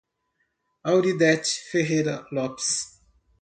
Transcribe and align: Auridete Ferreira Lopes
Auridete 0.81 1.61
Ferreira 1.69 2.25
Lopes 2.31 2.99